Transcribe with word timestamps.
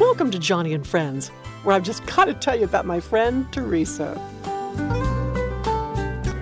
Welcome 0.00 0.30
to 0.30 0.38
Joni 0.38 0.76
and 0.76 0.86
Friends, 0.86 1.30
where 1.64 1.74
I've 1.74 1.82
just 1.82 2.06
got 2.06 2.26
to 2.26 2.34
tell 2.34 2.56
you 2.56 2.64
about 2.64 2.86
my 2.86 3.00
friend 3.00 3.52
Teresa. 3.52 4.14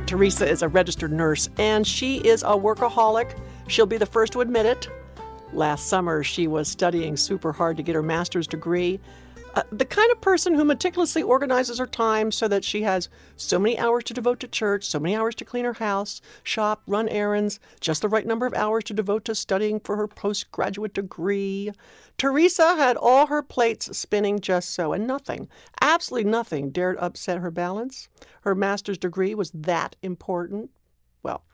Teresa 0.07 0.47
is 0.47 0.61
a 0.61 0.69
registered 0.69 1.11
nurse 1.11 1.49
and 1.57 1.87
she 1.87 2.19
is 2.19 2.43
a 2.43 2.49
workaholic. 2.49 3.35
She'll 3.67 3.87
be 3.87 3.97
the 3.97 4.05
first 4.05 4.35
to 4.35 4.43
admit 4.43 4.67
it. 4.67 4.91
Last 5.55 5.87
summer, 5.87 6.23
she 6.23 6.47
was 6.47 6.69
studying 6.69 7.17
super 7.17 7.51
hard 7.51 7.79
to 7.79 7.83
get 7.83 7.95
her 7.95 8.03
master's 8.03 8.47
degree 8.47 9.01
uh, 9.57 9.63
the 9.73 9.87
kind 9.87 10.13
of 10.13 10.21
person 10.21 10.55
who 10.55 10.65
meticulously 10.65 11.23
organizes 11.23 11.79
her 11.79 11.87
time 11.87 12.31
so 12.31 12.47
that 12.47 12.63
she 12.63 12.83
has 12.83 13.09
so 13.37 13.59
many 13.59 13.79
hours 13.79 14.05
to 14.05 14.13
devote 14.13 14.39
to 14.39 14.47
church, 14.47 14.85
so 14.85 15.01
many 15.01 15.17
hours 15.17 15.35
to 15.35 15.47
clean 15.47 15.65
her 15.65 15.73
house, 15.73 16.21
shop, 16.43 16.83
run 16.87 17.09
errands, 17.09 17.59
just 17.81 18.03
the 18.03 18.09
right 18.09 18.27
number 18.27 18.45
of 18.45 18.53
hours 18.53 18.85
to 18.85 18.93
devote 18.93 19.25
to 19.25 19.35
studying 19.35 19.81
for 19.81 19.97
her 19.97 20.07
postgraduate 20.07 20.93
degree. 20.93 21.73
Teresa 22.19 22.77
had 22.77 22.99
all 22.99 23.29
her 23.29 23.43
plates 23.43 23.97
spinning 23.97 24.41
just 24.41 24.75
so, 24.75 24.93
and 24.93 25.07
nothing, 25.07 25.49
absolutely 25.81 26.31
nothing, 26.31 26.69
dared 26.69 26.99
upset 26.99 27.39
her 27.39 27.51
balance. 27.51 28.09
Her 28.43 28.55
master's 28.55 28.99
degree 28.99 29.35
was 29.35 29.51
that 29.53 29.97
important. 30.03 30.71
Well, 31.23 31.45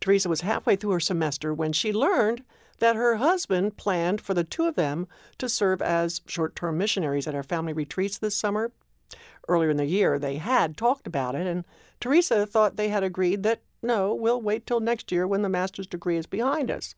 Teresa 0.00 0.28
was 0.28 0.40
halfway 0.40 0.74
through 0.74 0.90
her 0.90 1.00
semester 1.00 1.54
when 1.54 1.72
she 1.72 1.92
learned 1.92 2.42
that 2.82 2.96
her 2.96 3.14
husband 3.14 3.76
planned 3.76 4.20
for 4.20 4.34
the 4.34 4.42
two 4.42 4.64
of 4.64 4.74
them 4.74 5.06
to 5.38 5.48
serve 5.48 5.80
as 5.80 6.20
short 6.26 6.56
term 6.56 6.76
missionaries 6.76 7.28
at 7.28 7.34
our 7.34 7.44
family 7.44 7.72
retreats 7.72 8.18
this 8.18 8.34
summer. 8.34 8.72
Earlier 9.46 9.70
in 9.70 9.76
the 9.76 9.86
year, 9.86 10.18
they 10.18 10.38
had 10.38 10.76
talked 10.76 11.06
about 11.06 11.36
it, 11.36 11.46
and 11.46 11.64
Teresa 12.00 12.44
thought 12.44 12.74
they 12.74 12.88
had 12.88 13.04
agreed 13.04 13.44
that 13.44 13.60
no, 13.84 14.12
we'll 14.12 14.42
wait 14.42 14.66
till 14.66 14.80
next 14.80 15.12
year 15.12 15.28
when 15.28 15.42
the 15.42 15.48
master's 15.48 15.86
degree 15.86 16.16
is 16.16 16.26
behind 16.26 16.72
us. 16.72 16.96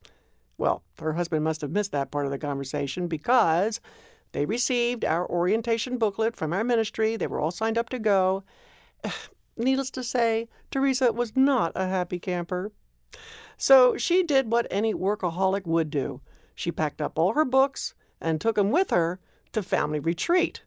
Well, 0.56 0.82
her 1.00 1.12
husband 1.12 1.44
must 1.44 1.60
have 1.60 1.70
missed 1.70 1.92
that 1.92 2.10
part 2.10 2.24
of 2.24 2.32
the 2.32 2.38
conversation 2.38 3.06
because 3.06 3.78
they 4.32 4.46
received 4.46 5.04
our 5.04 5.28
orientation 5.28 5.98
booklet 5.98 6.34
from 6.34 6.54
our 6.54 6.64
ministry. 6.64 7.16
They 7.16 7.26
were 7.26 7.40
all 7.40 7.50
signed 7.50 7.76
up 7.76 7.90
to 7.90 7.98
go. 7.98 8.42
Needless 9.58 9.90
to 9.90 10.02
say, 10.02 10.48
Teresa 10.70 11.12
was 11.12 11.36
not 11.36 11.72
a 11.74 11.88
happy 11.88 12.18
camper. 12.18 12.72
So 13.56 13.96
she 13.96 14.22
did 14.22 14.50
what 14.50 14.66
any 14.70 14.94
workaholic 14.94 15.66
would 15.66 15.90
do. 15.90 16.20
She 16.54 16.72
packed 16.72 17.00
up 17.00 17.18
all 17.18 17.34
her 17.34 17.44
books 17.44 17.94
and 18.20 18.40
took 18.40 18.56
them 18.56 18.70
with 18.70 18.90
her 18.90 19.20
to 19.52 19.62
family 19.62 20.00
retreat. 20.00 20.62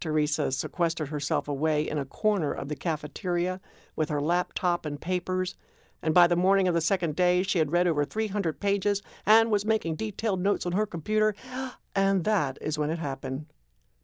Teresa 0.00 0.50
sequestered 0.50 1.08
herself 1.08 1.46
away 1.46 1.88
in 1.88 1.96
a 1.96 2.04
corner 2.04 2.52
of 2.52 2.68
the 2.68 2.74
cafeteria 2.74 3.60
with 3.94 4.08
her 4.08 4.20
laptop 4.20 4.84
and 4.84 5.00
papers, 5.00 5.54
and 6.02 6.12
by 6.12 6.26
the 6.26 6.34
morning 6.34 6.66
of 6.66 6.74
the 6.74 6.80
second 6.80 7.14
day 7.14 7.44
she 7.44 7.58
had 7.58 7.70
read 7.70 7.86
over 7.86 8.04
300 8.04 8.58
pages 8.58 9.02
and 9.24 9.50
was 9.50 9.64
making 9.64 9.94
detailed 9.94 10.40
notes 10.40 10.66
on 10.66 10.72
her 10.72 10.86
computer. 10.86 11.34
And 11.94 12.24
that 12.24 12.56
is 12.62 12.78
when 12.78 12.88
it 12.88 12.98
happened. 12.98 13.44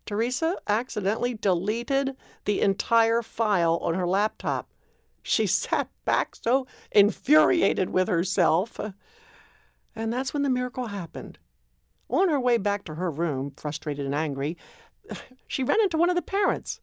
Teresa 0.05 0.57
accidentally 0.67 1.33
deleted 1.33 2.17
the 2.45 2.61
entire 2.61 3.23
file 3.23 3.79
on 3.83 3.95
her 3.95 4.07
laptop. 4.07 4.69
She 5.29 5.47
sat 5.47 5.89
back 6.05 6.35
so 6.35 6.67
infuriated 6.91 7.91
with 7.91 8.09
herself. 8.09 8.81
And 9.95 10.13
that's 10.13 10.33
when 10.33 10.43
the 10.43 10.51
miracle 10.51 10.87
happened. 10.87 11.39
On 12.09 12.31
her 12.31 12.41
way 12.41 12.57
back 12.57 12.85
to 12.85 12.95
her 12.95 13.11
room, 13.11 13.53
frustrated 13.57 14.07
and 14.07 14.15
angry, 14.15 14.57
she 15.47 15.63
ran 15.63 15.81
into 15.83 15.99
one 15.99 16.09
of 16.09 16.17
the 16.17 16.23
parents. 16.23 16.81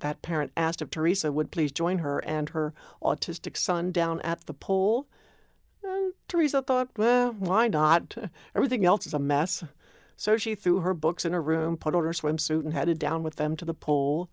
That 0.00 0.22
parent 0.22 0.52
asked 0.56 0.82
if 0.82 0.90
Teresa 0.90 1.30
would 1.30 1.52
please 1.52 1.70
join 1.70 1.98
her 1.98 2.18
and 2.18 2.48
her 2.50 2.74
autistic 3.02 3.56
son 3.56 3.92
down 3.92 4.20
at 4.22 4.46
the 4.46 4.54
pool. 4.54 5.06
And 5.82 6.14
Teresa 6.26 6.62
thought, 6.62 6.90
well, 6.96 7.32
why 7.32 7.68
not? 7.68 8.16
Everything 8.56 8.84
else 8.84 9.06
is 9.06 9.14
a 9.14 9.18
mess. 9.20 9.62
So 10.16 10.36
she 10.36 10.56
threw 10.56 10.80
her 10.80 10.94
books 10.94 11.24
in 11.24 11.32
her 11.32 11.42
room, 11.42 11.76
put 11.76 11.94
on 11.94 12.02
her 12.02 12.10
swimsuit, 12.10 12.64
and 12.64 12.72
headed 12.72 12.98
down 12.98 13.22
with 13.22 13.36
them 13.36 13.56
to 13.56 13.64
the 13.64 13.74
pool. 13.74 14.30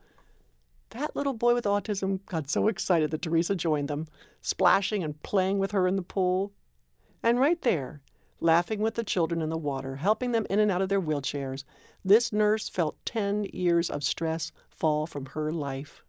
That 0.95 1.13
little 1.13 1.33
boy 1.33 1.53
with 1.53 1.65
autism 1.65 2.25
got 2.25 2.49
so 2.49 2.69
excited 2.69 3.11
that 3.11 3.21
Teresa 3.21 3.53
joined 3.53 3.89
them, 3.89 4.07
splashing 4.41 5.03
and 5.03 5.21
playing 5.23 5.59
with 5.59 5.71
her 5.71 5.89
in 5.89 5.97
the 5.97 6.01
pool. 6.01 6.53
And 7.21 7.37
right 7.37 7.61
there, 7.63 7.99
laughing 8.39 8.79
with 8.79 8.95
the 8.95 9.03
children 9.03 9.41
in 9.41 9.49
the 9.49 9.57
water, 9.57 9.97
helping 9.97 10.31
them 10.31 10.47
in 10.49 10.59
and 10.59 10.71
out 10.71 10.81
of 10.81 10.87
their 10.87 11.01
wheelchairs, 11.01 11.65
this 12.05 12.31
nurse 12.31 12.69
felt 12.69 12.95
10 13.05 13.43
years 13.51 13.89
of 13.89 14.05
stress 14.05 14.53
fall 14.69 15.05
from 15.05 15.25
her 15.25 15.51
life. 15.51 16.05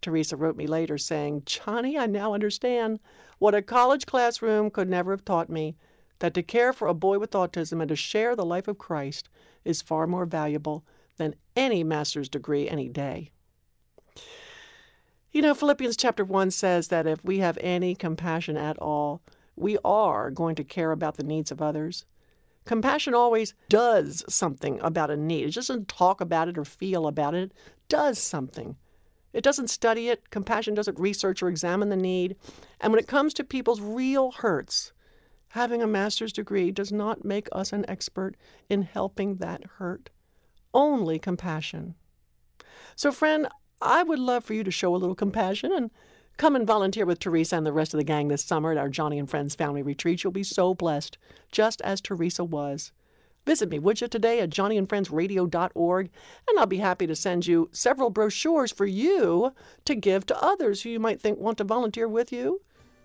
Teresa 0.00 0.34
wrote 0.34 0.56
me 0.56 0.66
later 0.66 0.96
saying, 0.96 1.42
Joni, 1.42 2.00
I 2.00 2.06
now 2.06 2.32
understand 2.32 3.00
what 3.38 3.54
a 3.54 3.60
college 3.60 4.06
classroom 4.06 4.70
could 4.70 4.88
never 4.88 5.10
have 5.10 5.26
taught 5.26 5.50
me 5.50 5.76
that 6.20 6.32
to 6.32 6.42
care 6.42 6.72
for 6.72 6.88
a 6.88 6.94
boy 6.94 7.18
with 7.18 7.32
autism 7.32 7.82
and 7.82 7.90
to 7.90 7.96
share 7.96 8.34
the 8.34 8.46
life 8.46 8.66
of 8.66 8.78
Christ 8.78 9.28
is 9.62 9.82
far 9.82 10.06
more 10.06 10.24
valuable 10.24 10.86
than 11.18 11.34
any 11.54 11.84
master's 11.84 12.30
degree 12.30 12.66
any 12.66 12.88
day. 12.88 13.30
You 15.32 15.42
know, 15.42 15.54
Philippians 15.54 15.96
chapter 15.96 16.24
1 16.24 16.50
says 16.50 16.88
that 16.88 17.06
if 17.06 17.24
we 17.24 17.38
have 17.38 17.56
any 17.60 17.94
compassion 17.94 18.56
at 18.56 18.76
all, 18.78 19.22
we 19.54 19.78
are 19.84 20.28
going 20.28 20.56
to 20.56 20.64
care 20.64 20.90
about 20.90 21.18
the 21.18 21.22
needs 21.22 21.52
of 21.52 21.62
others. 21.62 22.04
Compassion 22.64 23.14
always 23.14 23.54
does 23.68 24.24
something 24.28 24.80
about 24.80 25.08
a 25.08 25.16
need. 25.16 25.46
It 25.46 25.54
doesn't 25.54 25.86
talk 25.86 26.20
about 26.20 26.48
it 26.48 26.58
or 26.58 26.64
feel 26.64 27.06
about 27.06 27.34
it, 27.34 27.52
it 27.52 27.52
does 27.88 28.18
something. 28.18 28.76
It 29.32 29.44
doesn't 29.44 29.70
study 29.70 30.08
it. 30.08 30.30
Compassion 30.30 30.74
doesn't 30.74 30.98
research 30.98 31.44
or 31.44 31.48
examine 31.48 31.90
the 31.90 31.96
need. 31.96 32.34
And 32.80 32.92
when 32.92 32.98
it 32.98 33.06
comes 33.06 33.32
to 33.34 33.44
people's 33.44 33.80
real 33.80 34.32
hurts, 34.32 34.92
having 35.50 35.80
a 35.80 35.86
master's 35.86 36.32
degree 36.32 36.72
does 36.72 36.90
not 36.90 37.24
make 37.24 37.48
us 37.52 37.72
an 37.72 37.88
expert 37.88 38.36
in 38.68 38.82
helping 38.82 39.36
that 39.36 39.62
hurt. 39.78 40.10
Only 40.74 41.20
compassion. 41.20 41.94
So, 42.96 43.12
friend, 43.12 43.46
I 43.82 44.02
would 44.02 44.18
love 44.18 44.44
for 44.44 44.54
you 44.54 44.62
to 44.64 44.70
show 44.70 44.94
a 44.94 44.98
little 44.98 45.14
compassion 45.14 45.72
and 45.72 45.90
come 46.36 46.54
and 46.54 46.66
volunteer 46.66 47.06
with 47.06 47.18
Teresa 47.18 47.56
and 47.56 47.66
the 47.66 47.72
rest 47.72 47.94
of 47.94 47.98
the 47.98 48.04
gang 48.04 48.28
this 48.28 48.44
summer 48.44 48.72
at 48.72 48.78
our 48.78 48.88
Joni 48.88 49.18
and 49.18 49.28
Friends 49.28 49.54
family 49.54 49.82
retreat. 49.82 50.22
You'll 50.22 50.32
be 50.32 50.42
so 50.42 50.74
blessed, 50.74 51.18
just 51.50 51.80
as 51.82 52.00
Teresa 52.00 52.44
was. 52.44 52.92
Visit 53.46 53.70
me, 53.70 53.78
would 53.78 54.00
you, 54.00 54.08
today 54.08 54.40
at 54.40 54.50
joniandfriendsradio.org, 54.50 56.10
and 56.48 56.58
I'll 56.58 56.66
be 56.66 56.78
happy 56.78 57.06
to 57.06 57.16
send 57.16 57.46
you 57.46 57.70
several 57.72 58.10
brochures 58.10 58.70
for 58.70 58.84
you 58.84 59.54
to 59.86 59.94
give 59.94 60.26
to 60.26 60.42
others 60.42 60.82
who 60.82 60.90
you 60.90 61.00
might 61.00 61.20
think 61.20 61.38
want 61.38 61.56
to 61.58 61.64
volunteer 61.64 62.06
with 62.06 62.32
you. 62.32 62.60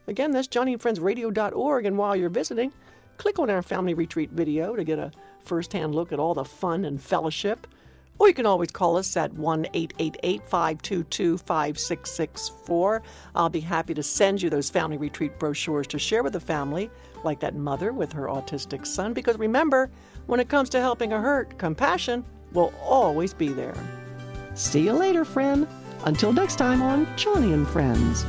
Again, 0.07 0.31
that's 0.31 0.50
joniandfriendsradio.org, 0.50 1.86
and 1.86 1.97
while 1.97 2.18
you're 2.18 2.30
visiting, 2.30 2.74
click 3.18 3.40
on 3.40 3.50
our 3.50 3.62
family 3.62 3.94
retreat 3.94 4.31
video 4.31 4.75
to 4.75 4.84
get 4.84 5.00
a 5.00 5.12
first-hand 5.42 5.96
look 5.96 6.12
at 6.12 6.19
all 6.19 6.34
the 6.34 6.44
fun 6.44 6.84
and 6.84 7.02
fellowship. 7.02 7.66
Or 8.18 8.28
you 8.28 8.34
can 8.34 8.46
always 8.46 8.72
call 8.72 8.98
us 8.98 9.18
at 9.18 9.34
1 9.34 9.68
888 9.74 10.46
522 10.46 11.38
5664. 11.38 13.02
I'll 13.36 13.50
be 13.50 13.59
happy 13.59 13.94
to 13.94 14.03
send 14.03 14.42
you 14.42 14.50
those 14.50 14.70
family 14.70 14.98
retreat 14.98 15.38
brochures 15.38 15.88
to 15.88 16.00
share 16.00 16.24
with 16.24 16.34
the 16.34 16.40
family, 16.40 16.90
like 17.24 17.40
that 17.42 17.56
mother 17.56 17.92
with 17.92 18.14
her 18.14 18.28
autistic 18.28 18.88
son. 18.88 19.14
Because 19.14 19.38
remember, 19.38 19.90
when 20.28 20.40
it 20.40 20.50
comes 20.50 20.70
to 20.70 20.80
helping 20.80 21.14
a 21.14 21.20
hurt, 21.20 21.58
compassion 21.58 22.24
will 22.54 22.74
always 22.81 23.34
be 23.34 23.50
there. 23.50 23.75
See 24.54 24.86
you 24.86 24.94
later, 24.94 25.25
friend. 25.25 25.68
Until 26.06 26.31
next 26.31 26.56
time 26.56 26.81
on 26.81 27.06
Joni 27.18 27.54
and 27.54 27.68
Friends. 27.68 28.25